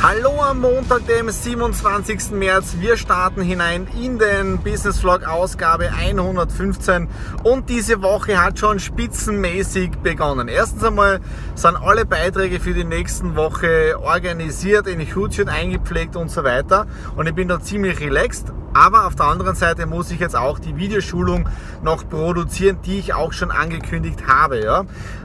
[0.00, 2.30] Hallo am Montag, dem 27.
[2.30, 2.76] März.
[2.78, 7.08] Wir starten hinein in den Business Vlog Ausgabe 115
[7.42, 10.46] und diese Woche hat schon spitzenmäßig begonnen.
[10.46, 11.18] Erstens einmal
[11.56, 17.26] sind alle Beiträge für die nächsten Woche organisiert, in YouTube eingepflegt und so weiter und
[17.26, 18.52] ich bin da ziemlich relaxed.
[18.72, 21.48] Aber auf der anderen Seite muss ich jetzt auch die Videoschulung
[21.82, 24.62] noch produzieren, die ich auch schon angekündigt habe.
[24.62, 24.84] Ja.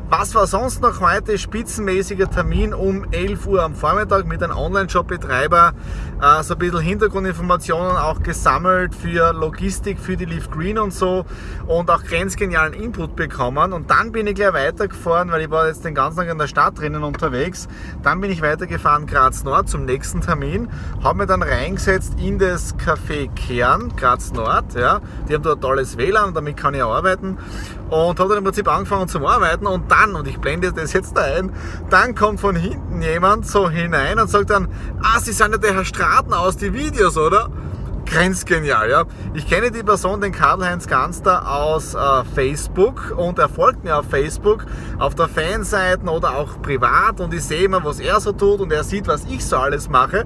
[0.10, 1.40] Was war sonst noch heute?
[1.40, 5.74] Spitzenmäßiger Termin um 11 Uhr am Vormittag mit einem Online-Shop-Betreiber.
[6.22, 11.26] Äh, so ein bisschen Hintergrundinformationen auch gesammelt für Logistik, für die Leaf Green und so
[11.66, 13.74] und auch grenzgenialen Input bekommen.
[13.74, 16.48] Und dann bin ich gleich weitergefahren, weil ich war jetzt den ganzen Tag in der
[16.48, 17.68] Stadt drinnen unterwegs.
[18.04, 20.70] Dann bin ich weitergefahren Graz Nord zum nächsten Termin,
[21.04, 24.76] habe mir dann reingesetzt in das Café Kern, Graz Nord.
[24.76, 25.02] Ja.
[25.28, 27.38] Die haben dort tolles WLAN damit kann ich arbeiten
[27.90, 31.18] und habe dann im Prinzip angefangen zu arbeiten und dann, und ich blende das jetzt
[31.18, 31.52] ein,
[31.90, 34.68] dann kommt von hinten jemand so hinein und sagt dann,
[35.02, 37.50] ah, Sie sind ja der Herr Straten aus die Videos, oder?
[38.14, 39.06] Grenzgenial, ja.
[39.34, 44.06] Ich kenne die Person, den Karl-Heinz Ganster aus äh, Facebook und er folgt mir auf
[44.08, 44.68] Facebook,
[45.00, 48.72] auf der Fanseite oder auch privat und ich sehe immer, was er so tut und
[48.72, 50.26] er sieht, was ich so alles mache.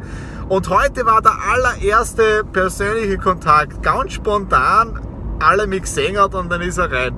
[0.49, 4.99] Und heute war der allererste persönliche Kontakt, ganz spontan,
[5.39, 7.17] alle mich gesehen hat und dann ist er rein.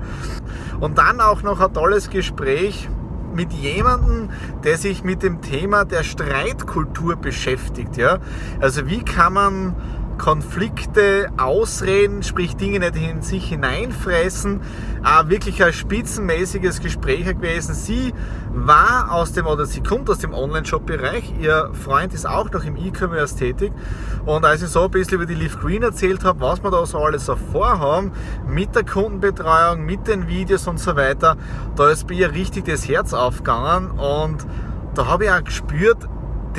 [0.79, 2.87] Und dann auch noch ein tolles Gespräch
[3.33, 4.29] mit jemandem,
[4.63, 7.97] der sich mit dem Thema der Streitkultur beschäftigt.
[7.97, 8.19] Ja?
[8.59, 9.75] Also wie kann man
[10.19, 14.61] Konflikte ausreden, sprich Dinge nicht in sich hineinfressen.
[15.03, 17.73] Äh, wirklich ein spitzenmäßiges Gespräch gewesen.
[17.73, 18.13] Sie
[18.53, 21.33] war aus dem, oder sie kommt aus dem Online-Shop-Bereich.
[21.39, 23.71] Ihr Freund ist auch noch im E-Commerce tätig.
[24.25, 26.85] Und als ich so ein bisschen über die Leaf Green erzählt habe, was wir da
[26.85, 28.11] so alles so vorhaben,
[28.47, 31.37] mit der Kundenbetreuung, mit den Videos und so weiter,
[31.75, 33.91] da ist bei ihr richtig das Herz aufgegangen.
[33.91, 34.45] Und
[34.93, 36.09] da habe ich auch gespürt,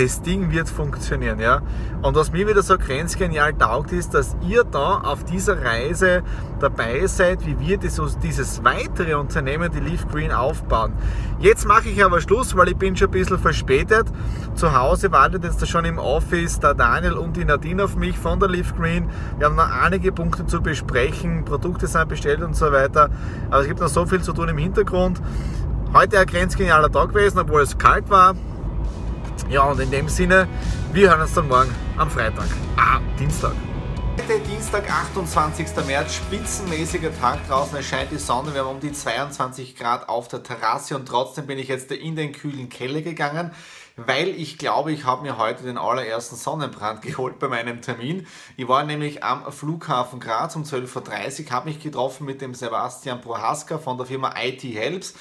[0.00, 1.38] das Ding wird funktionieren.
[1.40, 1.60] Ja?
[2.00, 6.22] Und was mir wieder so grenzgenial taugt, ist, dass ihr da auf dieser Reise
[6.58, 10.92] dabei seid, wie wir das, dieses weitere Unternehmen, die Leaf Green, aufbauen.
[11.38, 14.06] Jetzt mache ich aber Schluss, weil ich bin schon ein bisschen verspätet.
[14.54, 18.40] Zu Hause wartet jetzt schon im Office der Daniel und die Nadine auf mich von
[18.40, 19.10] der Leaf Green.
[19.36, 23.10] Wir haben noch einige Punkte zu besprechen, Produkte sind bestellt und so weiter.
[23.50, 25.20] Aber es gibt noch so viel zu tun im Hintergrund.
[25.92, 28.34] Heute ein grenzgenialer Tag gewesen, obwohl es kalt war.
[29.50, 30.46] Ja, und in dem Sinne,
[30.92, 32.46] wir hören uns dann morgen am Freitag.
[32.76, 33.52] Ah, Dienstag.
[34.16, 35.66] Heute Dienstag, 28.
[35.88, 40.28] März, spitzenmäßiger Tag draußen, es scheint die Sonne, wir haben um die 22 Grad auf
[40.28, 43.50] der Terrasse und trotzdem bin ich jetzt in den kühlen Keller gegangen,
[43.96, 48.28] weil ich glaube, ich habe mir heute den allerersten Sonnenbrand geholt bei meinem Termin.
[48.56, 53.20] Ich war nämlich am Flughafen Graz um 12.30 Uhr, habe mich getroffen mit dem Sebastian
[53.20, 55.14] Prohaska von der Firma IT Helps.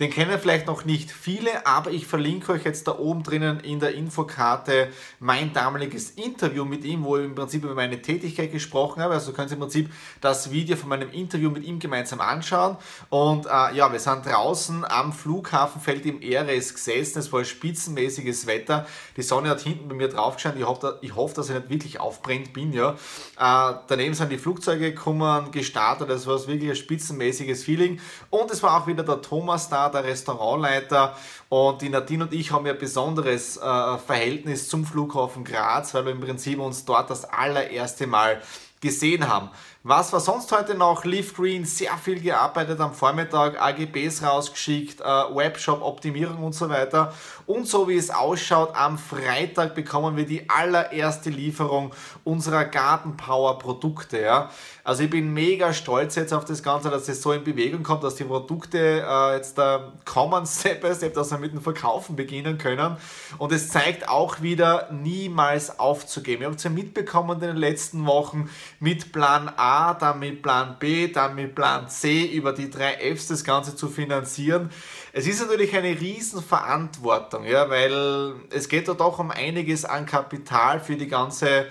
[0.00, 3.80] Den kennen vielleicht noch nicht viele, aber ich verlinke euch jetzt da oben drinnen in
[3.80, 4.88] der Infokarte
[5.18, 9.14] mein damaliges Interview mit ihm, wo ich im Prinzip über meine Tätigkeit gesprochen habe.
[9.14, 12.76] Also können Sie im Prinzip das Video von meinem Interview mit ihm gemeinsam anschauen.
[13.08, 17.18] Und äh, ja, wir sind draußen am Flughafenfeld im Eres gesessen.
[17.18, 18.86] Es war spitzenmäßiges Wetter.
[19.16, 20.54] Die Sonne hat hinten bei mir drauf geschaut.
[20.56, 22.72] Ich hoffe, ich hoffe dass ich nicht wirklich aufbrennt bin.
[22.72, 22.92] Ja.
[23.36, 26.08] Äh, daneben sind die Flugzeuge gekommen, gestartet.
[26.08, 27.98] Das war wirklich ein spitzenmäßiges Feeling.
[28.30, 31.16] Und es war auch wieder der Thomas da, der Restaurantleiter.
[31.48, 36.04] Und die Nadine und ich haben ja ein besonderes äh, Verhältnis zum Flughafen Graz, weil
[36.04, 38.42] wir im Prinzip uns dort das allererste Mal
[38.80, 39.50] gesehen haben.
[39.84, 41.04] Was war sonst heute noch?
[41.04, 47.14] Leaf Green, sehr viel gearbeitet am Vormittag, AGBs rausgeschickt, äh, Webshop-Optimierung und so weiter.
[47.46, 51.94] Und so wie es ausschaut, am Freitag bekommen wir die allererste Lieferung
[52.24, 54.20] unserer Garden Power Produkte.
[54.20, 54.50] Ja.
[54.82, 58.02] Also ich bin mega stolz jetzt auf das Ganze, dass es so in Bewegung kommt,
[58.02, 62.16] dass die Produkte äh, jetzt da kommen, Step by Step, dass wir mit dem Verkaufen
[62.16, 62.96] beginnen können.
[63.38, 66.42] Und es zeigt auch wieder, niemals aufzugeben.
[66.42, 69.67] Ihr habt es ja mitbekommen in den letzten Wochen mit Plan A,
[69.98, 73.88] dann mit Plan B, dann mit Plan C über die drei Fs das Ganze zu
[73.88, 74.70] finanzieren.
[75.12, 80.80] Es ist natürlich eine Riesenverantwortung, ja, weil es geht da doch um einiges an Kapital
[80.80, 81.66] für die ganze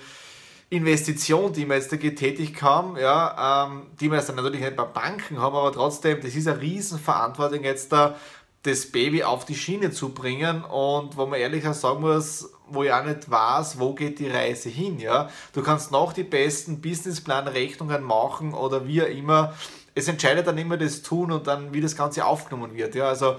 [0.69, 4.83] Investition, die wir jetzt da getätigt haben, ja, ähm, die wir jetzt natürlich nicht bei
[4.83, 8.15] Banken haben, aber trotzdem, das ist eine Riesenverantwortung jetzt da,
[8.63, 12.91] das Baby auf die Schiene zu bringen und wo man ehrlich sagen muss, wo ich
[12.91, 15.29] auch nicht weiß, wo geht die Reise hin, ja.
[15.53, 19.53] Du kannst noch die besten Businessplan-Rechnungen machen oder wie auch immer.
[19.95, 23.07] Es entscheidet dann immer das Tun und dann, wie das Ganze aufgenommen wird, ja.
[23.07, 23.35] Also,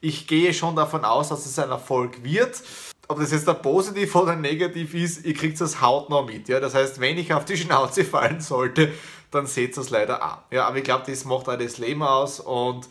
[0.00, 2.62] ich gehe schon davon aus, dass es ein Erfolg wird
[3.08, 6.48] ob das jetzt da positiv oder negativ ist, ihr kriegt das hautnah mit.
[6.48, 6.60] Ja?
[6.60, 8.92] Das heißt, wenn ich auf die Schnauze fallen sollte,
[9.30, 10.38] dann seht ihr es leider an.
[10.50, 12.88] Ja, aber ich glaube, das macht auch das Leben aus und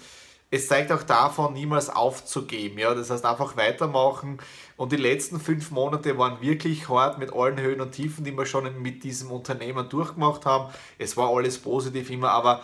[0.54, 2.78] es zeigt auch davon, niemals aufzugeben.
[2.78, 2.94] Ja?
[2.94, 4.38] Das heißt, einfach weitermachen.
[4.76, 8.46] Und die letzten fünf Monate waren wirklich hart mit allen Höhen und Tiefen, die wir
[8.46, 10.72] schon mit diesem Unternehmen durchgemacht haben.
[10.98, 12.62] Es war alles positiv immer, aber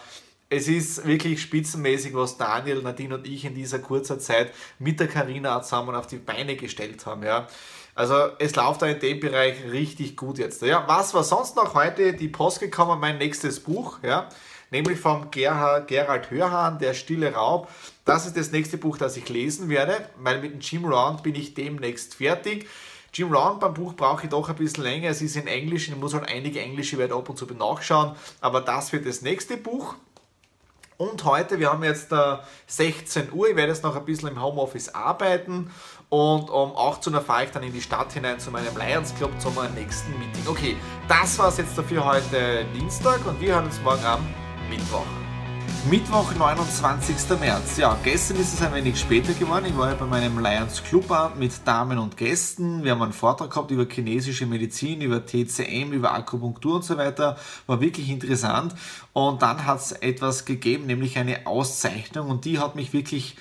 [0.50, 5.08] es ist wirklich spitzenmäßig, was Daniel, Nadine und ich in dieser kurzer Zeit mit der
[5.08, 7.24] Karina zusammen auf die Beine gestellt haben.
[7.24, 7.48] Ja.
[7.98, 10.62] Also es läuft da in dem Bereich richtig gut jetzt.
[10.62, 13.00] Ja, was war sonst noch heute die Post gekommen?
[13.00, 14.30] Mein nächstes Buch, ja,
[14.70, 17.68] nämlich vom Gerhard, Gerald Hörhahn, Der stille Raub.
[18.06, 21.34] Das ist das nächste Buch, das ich lesen werde, weil mit dem Jim Round bin
[21.34, 22.68] ich demnächst fertig.
[23.16, 25.10] Jim Round beim Buch brauche ich doch ein bisschen länger.
[25.10, 28.12] Es ist in Englisch, ich muss halt einige englische Wörter ab und zu nachschauen,
[28.42, 29.96] aber das wird das nächste Buch.
[30.98, 34.42] Und heute, wir haben jetzt äh, 16 Uhr, ich werde jetzt noch ein bisschen im
[34.42, 35.72] Homeoffice arbeiten
[36.10, 39.32] und um 18 Uhr fahre ich dann in die Stadt hinein zu meinem Lions Club
[39.40, 40.48] zum nächsten Meeting.
[40.48, 40.76] Okay,
[41.08, 44.26] das war es jetzt dafür heute Dienstag und wir hören uns morgen am
[44.70, 45.27] Mittwoch.
[45.90, 47.40] Mittwoch, 29.
[47.40, 47.78] März.
[47.78, 49.68] Ja, gestern ist es ein wenig später geworden.
[49.68, 51.06] Ich war ja bei meinem Lions Club
[51.40, 52.84] mit Damen und Gästen.
[52.84, 57.38] Wir haben einen Vortrag gehabt über chinesische Medizin, über TCM, über Akupunktur und so weiter.
[57.68, 58.76] War wirklich interessant.
[59.14, 63.38] Und dann hat es etwas gegeben, nämlich eine Auszeichnung und die hat mich wirklich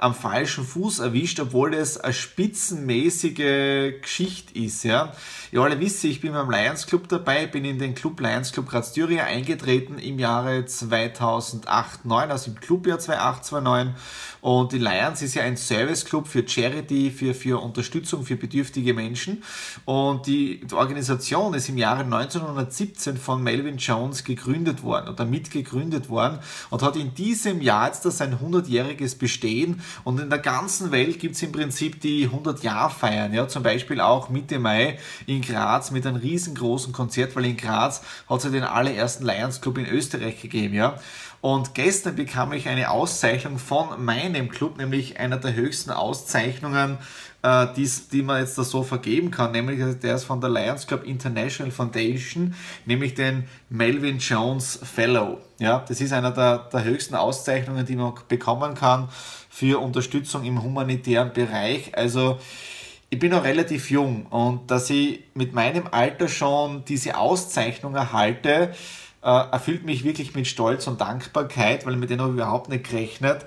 [0.00, 4.82] am falschen Fuß erwischt, obwohl das eine spitzenmäßige Geschichte ist.
[4.84, 5.12] Ja.
[5.52, 8.68] Ihr alle wisst, ich bin beim Lions Club dabei, bin in den Club Lions Club
[8.70, 13.94] Graz Styria eingetreten im Jahre 2008, 9, also im Clubjahr 2008, 2009
[14.40, 19.42] und die Lions ist ja ein Service-Club für Charity, für, für Unterstützung für bedürftige Menschen.
[19.84, 26.08] Und die, die Organisation ist im Jahre 1917 von Melvin Jones gegründet worden oder mitgegründet
[26.08, 26.38] worden
[26.70, 29.82] und hat in diesem Jahr jetzt sein 100-jähriges Bestehen.
[30.04, 33.32] Und in der ganzen Welt gibt es im Prinzip die 100-Jahr-Feiern.
[33.32, 38.02] Ja, zum Beispiel auch Mitte Mai in Graz mit einem riesengroßen Konzert, weil in Graz
[38.28, 40.74] hat es ja den allerersten Lions Club in Österreich gegeben.
[40.74, 40.98] Ja.
[41.40, 46.98] Und gestern bekam ich eine Auszeichnung von meinem Club, nämlich einer der höchsten Auszeichnungen,
[47.42, 50.86] äh, die's, die man jetzt da so vergeben kann, nämlich der ist von der Lions
[50.86, 52.54] Club International Foundation,
[52.84, 55.38] nämlich den Melvin Jones Fellow.
[55.58, 59.08] Ja, das ist einer der, der höchsten Auszeichnungen, die man bekommen kann
[59.50, 61.96] für Unterstützung im humanitären Bereich.
[61.98, 62.38] Also
[63.10, 68.72] ich bin noch relativ jung und dass ich mit meinem Alter schon diese Auszeichnung erhalte,
[69.22, 72.88] äh, erfüllt mich wirklich mit Stolz und Dankbarkeit, weil mit denen habe ich überhaupt nicht
[72.88, 73.44] gerechnet.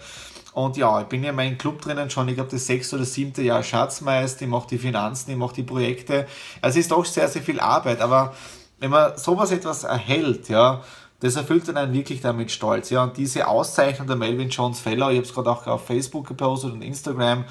[0.52, 3.06] Und ja, ich bin ja in meinem Club drinnen schon, ich glaube das sechste oder
[3.06, 6.28] siebte Jahr Schatzmeister, ich mache die Finanzen, ich mache die Projekte.
[6.62, 8.36] Also es ist doch sehr, sehr viel Arbeit, aber
[8.80, 10.84] wenn man sowas etwas erhält, ja,
[11.24, 12.90] das erfüllt einen wirklich damit Stolz.
[12.90, 16.28] Ja, und diese Auszeichnung der Melvin Jones Fellow, ich habe es gerade auch auf Facebook
[16.28, 17.46] gepostet und Instagram,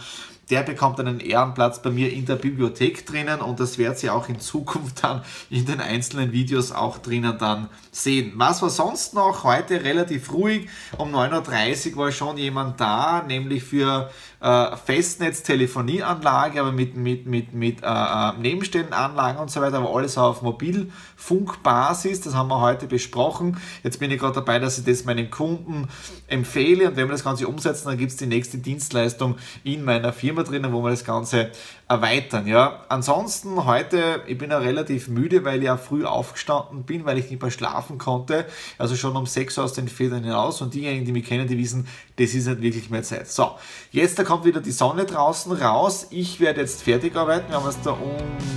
[0.51, 4.29] der bekommt einen Ehrenplatz bei mir in der Bibliothek drinnen und das werdet ihr auch
[4.29, 8.33] in Zukunft dann in den einzelnen Videos auch drinnen dann sehen.
[8.37, 9.45] Was war sonst noch?
[9.45, 10.69] Heute relativ ruhig.
[10.99, 17.55] Um 9.30 Uhr war schon jemand da, nämlich für äh, Festnetz-Telefonieanlage, aber mit, mit, mit,
[17.55, 22.23] mit äh, äh, Nebenstellenanlagen und so weiter, aber alles auf Mobilfunkbasis.
[22.23, 23.59] Das haben wir heute besprochen.
[23.85, 25.89] Jetzt bin ich gerade dabei, dass ich das meinen Kunden
[26.27, 30.13] empfehle und wenn wir das Ganze umsetzen, dann gibt es die nächste Dienstleistung in meiner
[30.13, 31.51] Firma drinnen, wo wir das Ganze
[31.89, 32.47] erweitern.
[32.47, 32.81] Ja.
[32.89, 37.31] Ansonsten heute, ich bin ja relativ müde, weil ich ja früh aufgestanden bin, weil ich
[37.31, 38.47] nicht mehr schlafen konnte.
[38.79, 41.59] Also schon um 6 Uhr aus den Federn hinaus und diejenigen, die mich kennen, die
[41.59, 41.87] wissen,
[42.17, 43.29] das ist nicht wirklich mehr Zeit.
[43.29, 43.53] So,
[43.91, 46.07] jetzt da kommt wieder die Sonne draußen raus.
[46.11, 47.51] Ich werde jetzt fertig arbeiten.
[47.51, 48.17] Wir haben jetzt da um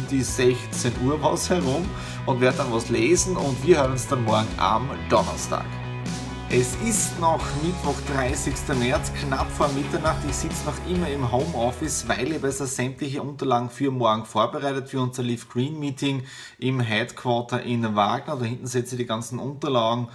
[0.09, 1.85] die 16 Uhr was herum
[2.25, 5.65] und werde dann was lesen und wir hören uns dann morgen am Donnerstag.
[6.51, 8.53] Es ist noch Mittwoch, 30.
[8.79, 10.19] März, knapp vor Mitternacht.
[10.29, 15.01] Ich sitze noch immer im Homeoffice, weil ich besser sämtliche Unterlagen für morgen vorbereitet für
[15.01, 16.23] unser Leaf Green Meeting
[16.59, 18.37] im Headquarter in Wagner.
[18.37, 20.07] Da hinten setze ich die ganzen Unterlagen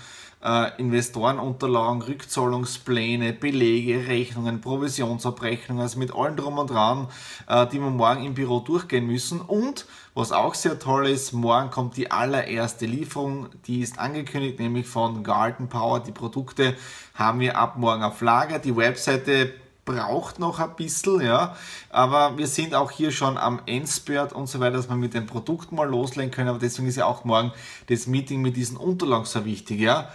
[0.42, 7.09] äh, Investorenunterlagen, Rückzahlungspläne, Belege, Rechnungen, Provisionsabrechnungen, also mit allem drum und dran,
[7.47, 9.40] äh, die wir morgen im Büro durchgehen müssen.
[9.40, 14.87] Und was auch sehr toll ist, morgen kommt die allererste Lieferung, die ist angekündigt, nämlich
[14.87, 16.00] von Garden Power.
[16.00, 16.75] Die Produkte
[17.14, 18.59] haben wir ab morgen auf Lager.
[18.59, 19.52] Die Webseite
[19.92, 21.56] braucht noch ein bisschen, ja,
[21.90, 25.26] aber wir sind auch hier schon am Endspurt und so weiter, dass wir mit den
[25.26, 27.52] Produkten mal loslegen können, aber deswegen ist ja auch morgen
[27.88, 30.09] das Meeting mit diesen Unterlagen so wichtig, ja.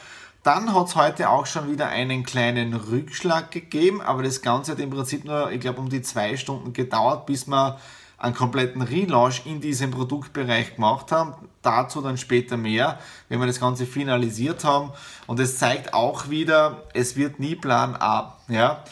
[0.43, 4.79] Dann hat es heute auch schon wieder einen kleinen Rückschlag gegeben, aber das Ganze hat
[4.79, 7.79] im Prinzip nur, ich glaube, um die zwei Stunden gedauert, bis wir
[8.17, 11.33] einen kompletten Relaunch in diesem Produktbereich gemacht haben.
[11.61, 14.91] Dazu dann später mehr, wenn wir das Ganze finalisiert haben.
[15.27, 18.37] Und es zeigt auch wieder, es wird nie Plan A.
[18.47, 18.83] Ja?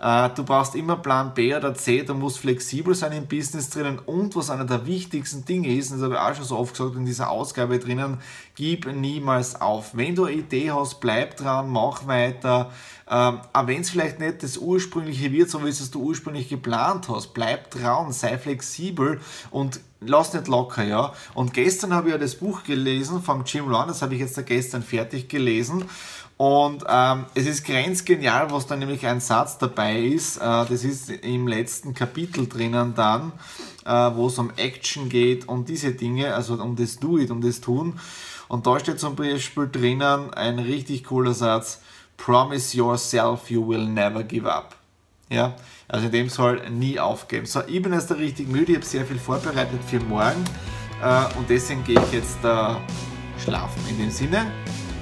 [0.00, 3.98] Äh, du brauchst immer Plan B oder C, du musst flexibel sein im Business drinnen
[3.98, 6.94] und was einer der wichtigsten Dinge ist, das habe ich auch schon so oft gesagt
[6.94, 8.18] in dieser Ausgabe drinnen,
[8.54, 9.96] gib niemals auf.
[9.96, 12.70] Wenn du eine Idee hast, bleib dran, mach weiter.
[13.10, 17.08] Ähm, auch wenn es vielleicht nicht das ursprüngliche wird, so wie es du ursprünglich geplant
[17.08, 21.12] hast, bleib dran, sei flexibel und lass nicht locker, ja.
[21.34, 24.46] Und gestern habe ich ja das Buch gelesen vom Jim Rohn, das habe ich jetzt
[24.46, 25.84] gestern fertig gelesen
[26.38, 30.36] und ähm, es ist grenzgenial, was da nämlich ein Satz dabei ist.
[30.36, 33.32] Äh, das ist im letzten Kapitel drinnen dann,
[33.84, 37.40] äh, wo es um Action geht und diese Dinge, also um das Do It, um
[37.40, 37.98] das Tun.
[38.46, 41.80] Und da steht zum Beispiel drinnen ein richtig cooler Satz:
[42.16, 44.76] Promise yourself you will never give up.
[45.28, 45.56] Ja,
[45.88, 47.46] also in dem soll nie aufgeben.
[47.46, 50.44] So, ich bin jetzt da richtig müde, ich habe sehr viel vorbereitet für morgen
[51.02, 52.76] äh, und deswegen gehe ich jetzt äh,
[53.42, 53.82] schlafen.
[53.90, 54.52] In dem Sinne,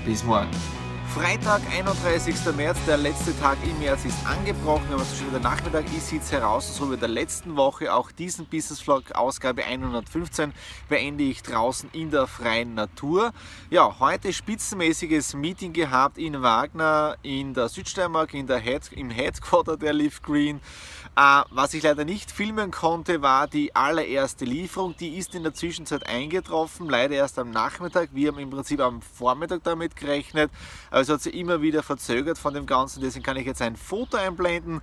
[0.07, 0.76] bis morgen.
[1.17, 2.35] Freitag, 31.
[2.55, 4.87] März, der letzte Tag im März ist angebrochen.
[4.91, 5.87] Haben es schon wieder Nachmittag.
[5.87, 7.95] Ich sitze heraus, so wie der letzten Woche.
[7.95, 10.53] Auch diesen Business Vlog, Ausgabe 115,
[10.91, 13.33] beende ich draußen in der freien Natur.
[13.71, 19.79] Ja, heute spitzenmäßiges Meeting gehabt in Wagner, in der Südsteiermark, in der Head, im Headquarter
[19.79, 20.61] der Leaf Green.
[21.19, 24.95] Äh, was ich leider nicht filmen konnte, war die allererste Lieferung.
[25.01, 28.11] Die ist in der Zwischenzeit eingetroffen, leider erst am Nachmittag.
[28.13, 30.51] Wir haben im Prinzip am Vormittag damit gerechnet.
[30.91, 33.01] Also hat sich immer wieder verzögert von dem Ganzen.
[33.01, 34.81] Deswegen kann ich jetzt ein Foto einblenden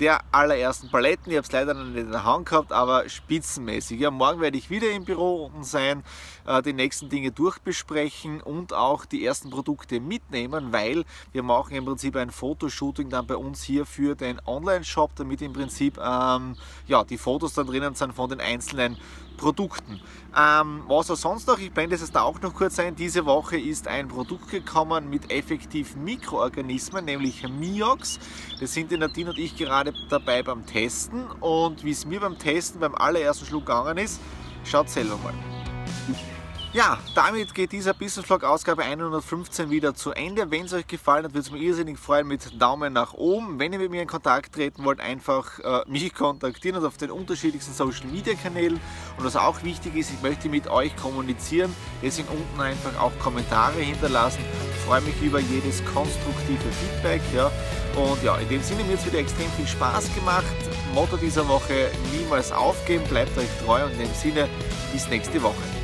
[0.00, 1.30] der allerersten Paletten.
[1.30, 4.00] Ich habe es leider noch nicht in der Hand gehabt, aber spitzenmäßig.
[4.00, 6.02] Ja, morgen werde ich wieder im Büro unten sein,
[6.46, 11.84] äh, die nächsten Dinge durchbesprechen und auch die ersten Produkte mitnehmen, weil wir machen im
[11.84, 16.56] Prinzip ein Fotoshooting dann bei uns hier für den Online-Shop, damit im Prinzip ähm,
[16.86, 18.98] ja, die Fotos dann drinnen sind von den einzelnen
[19.36, 20.00] Produkten.
[20.36, 23.56] Ähm, was auch sonst noch, ich blende es da auch noch kurz ein, diese Woche
[23.58, 28.18] ist ein Produkt gekommen mit effektiv Mikroorganismen, nämlich Miox.
[28.60, 32.38] Das sind die Nadine und ich gerade dabei beim Testen und wie es mir beim
[32.38, 34.20] Testen beim allerersten Schluck gegangen ist,
[34.64, 35.55] schaut selber mal.
[36.76, 40.50] Ja, damit geht dieser Business Vlog Ausgabe 115 wieder zu Ende.
[40.50, 43.58] Wenn es euch gefallen hat, würde es mich irrsinnig freuen mit Daumen nach oben.
[43.58, 47.10] Wenn ihr mit mir in Kontakt treten wollt, einfach äh, mich kontaktieren also auf den
[47.10, 48.78] unterschiedlichsten Social Media Kanälen.
[49.16, 51.74] Und was auch wichtig ist, ich möchte mit euch kommunizieren.
[52.02, 54.40] Deswegen unten einfach auch Kommentare hinterlassen.
[54.76, 57.22] Ich freue mich über jedes konstruktive Feedback.
[57.34, 57.50] Ja.
[57.96, 60.44] Und ja, in dem Sinne mir jetzt wieder extrem viel Spaß gemacht.
[60.92, 64.46] Motto dieser Woche: niemals aufgeben, bleibt euch treu und in dem Sinne
[64.92, 65.75] bis nächste Woche.